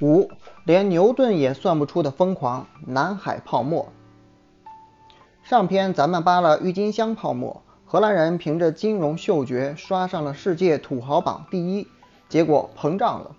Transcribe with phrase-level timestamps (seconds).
[0.00, 0.28] 五，
[0.64, 3.92] 连牛顿也算不出的疯狂——南海泡沫。
[5.44, 11.86] 上篇咱们扒了郁金香泡沫，荷兰人凭着金融嗅觉刷上了世界土豪榜第一，
[12.28, 13.36] 结果膨胀了，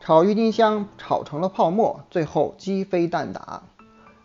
[0.00, 3.64] 炒郁金香炒成了泡沫，最后鸡飞蛋打。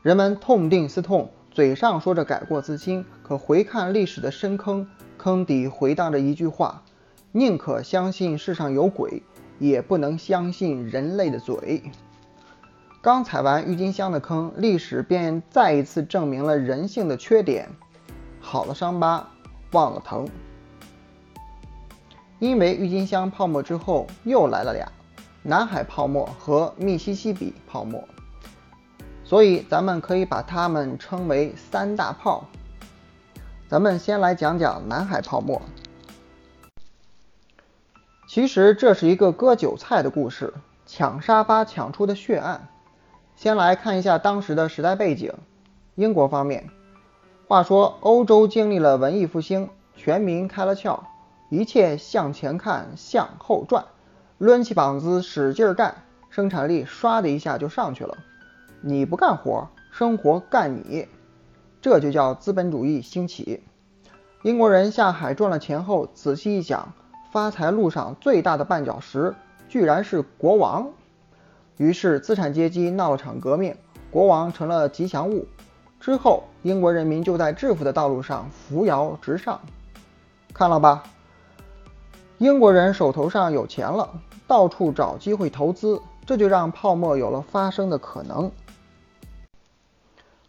[0.04, 4.88] 人们痛定思痛，嘴上说着改过自新，可回看历史的深坑，
[5.18, 6.84] 坑底回荡着一句话：
[7.32, 9.24] 宁可相信世上有鬼。
[9.60, 11.84] 也不能相信人类的嘴。
[13.02, 17.70] 刚踩完郁金香的坑，历史便再一次证明了人性的缺点。
[18.40, 19.30] 好了伤疤
[19.72, 20.28] 忘了疼。
[22.40, 24.92] 因为郁金香泡沫之后又来了俩，
[25.42, 28.04] 南海泡沫和密西西比泡沫，
[29.24, 32.46] 所以咱们可以把它们称为三大泡。
[33.70, 35.62] 咱们先来讲讲南海泡沫。
[38.26, 40.54] 其实这是一个割韭菜的故事，
[40.86, 42.68] 抢沙发抢出的血案。
[43.36, 45.34] 先来看一下当时的时代背景。
[45.96, 46.70] 英国方面，
[47.48, 51.02] 话说欧洲经历了文艺复兴，全民开了窍，
[51.50, 53.86] 一切向前看，向后转，
[54.40, 58.18] 抡起膀子使劲干，生产力唰的一下就上去了。
[58.82, 61.08] 你不干活，生活干你，
[61.82, 63.62] 这就叫资本主义兴起。
[64.42, 66.94] 英国人下海赚了钱后，仔细一想。
[67.34, 69.34] 发财路上最大的绊脚石，
[69.68, 70.88] 居然是国王。
[71.78, 73.76] 于是资产阶级闹了场革命，
[74.12, 75.48] 国王成了吉祥物。
[76.00, 79.60] 之后，英国人民就在致富的道路上扶摇直上。
[80.54, 81.06] 看了吧，
[82.38, 84.08] 英国人手头上有钱了，
[84.46, 88.52] 到处找机会投资，这就让泡沫有了发生的可能。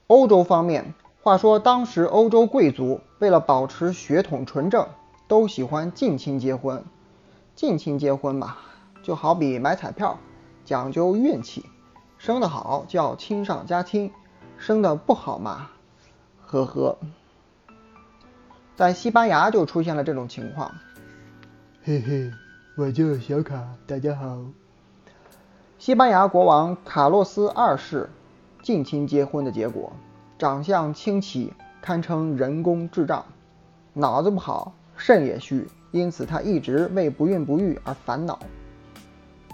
[0.08, 4.86] 欧洲方面，话说当时欧洲贵族为了保持血统纯正。
[5.34, 6.84] 都喜欢近亲结婚，
[7.56, 8.56] 近亲结婚嘛，
[9.02, 10.16] 就好比买彩票，
[10.64, 11.66] 讲究运气，
[12.18, 14.12] 生得好叫亲上加亲，
[14.58, 15.70] 生得不好嘛，
[16.46, 16.96] 呵呵。
[18.76, 20.70] 在西班牙就出现了这种情况，
[21.82, 22.30] 嘿嘿，
[22.76, 24.38] 我叫小卡，大家好。
[25.80, 28.08] 西班牙国王卡洛斯二世
[28.62, 29.92] 近亲结婚的结果，
[30.38, 33.26] 长相清奇，堪称人工智障，
[33.94, 34.72] 脑子不好。
[34.96, 38.38] 肾也虚，因此他一直为不孕不育而烦恼。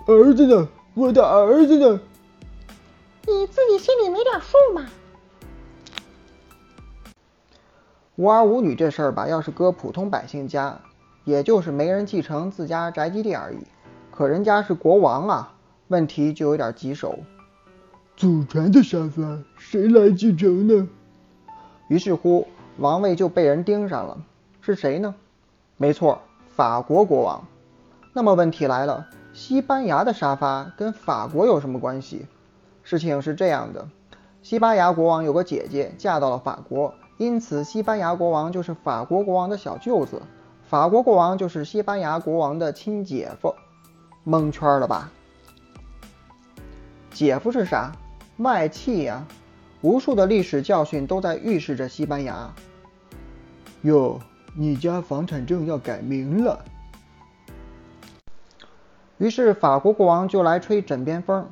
[0.06, 0.68] 儿子呢？
[0.94, 2.00] 我的儿子呢？
[3.26, 4.86] 你自己心里没点数吗？
[8.16, 10.80] 无儿无女这事儿吧，要是搁普通百姓家，
[11.24, 13.58] 也就是没人继承自家宅基地而已。
[14.10, 15.54] 可人家是国王啊，
[15.88, 17.18] 问题就有点棘手。
[18.16, 20.88] 祖传的沙发，谁来继承呢？
[21.88, 22.46] 于是乎，
[22.76, 24.22] 王位就被人盯上了。
[24.60, 25.14] 是谁呢？
[25.82, 26.20] 没错，
[26.54, 27.42] 法国国王。
[28.12, 32.26] 那么问题来了，西班牙的沙发跟法国有什么关系？
[32.82, 33.88] 事情是这样的，
[34.42, 40.20] 西班牙国王有个姐姐嫁到了法国，因此西班牙国王就是法国国王的小舅子，
[40.68, 43.54] 法国国王就是西班牙国王的亲姐夫。
[44.22, 45.10] 蒙圈了吧？
[47.10, 47.90] 姐夫是啥？
[48.36, 49.26] 外戚呀！
[49.80, 52.52] 无数的历史教训都在预示着西班牙。
[53.80, 54.20] 哟。
[54.56, 56.64] 你家房产证要改名了。
[59.18, 61.46] 于是法国国王就来吹枕边风：“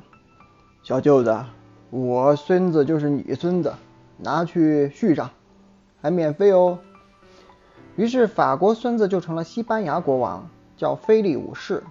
[0.83, 1.45] 小舅子，
[1.91, 3.73] 我孙子就是你孙子，
[4.17, 5.29] 拿去续上，
[6.01, 6.79] 还免费哦。”
[7.95, 11.83] 于是法国孙子就成了西班牙国王，叫菲利五世。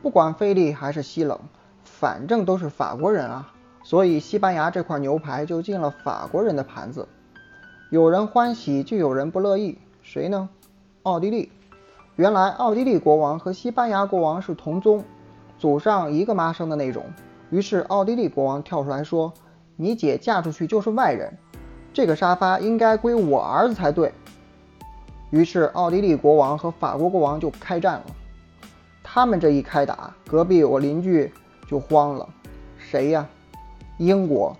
[0.00, 1.38] 不管菲利还是西冷，
[1.84, 3.52] 反正都是法国人啊，
[3.82, 7.06] 所以西班牙这块牛排就进了法国人的盘子。
[7.90, 9.76] 有人欢喜，就有人不乐意。
[10.10, 10.48] 谁呢？
[11.02, 11.52] 奥地利。
[12.16, 15.04] 原来奥地利国王和西班牙国王是同宗，
[15.58, 17.04] 祖上一个妈生的那种。
[17.50, 19.30] 于是奥地利国王跳出来说
[19.76, 21.36] ：“你姐嫁出去就是外人，
[21.92, 24.10] 这个沙发应该归我儿子才对。”
[25.28, 28.06] 于是奥地利国王和法国国王就开战了。
[29.02, 31.30] 他们这一开打，隔壁我邻居
[31.68, 32.26] 就慌了。
[32.78, 33.28] 谁呀？
[33.98, 34.56] 英国。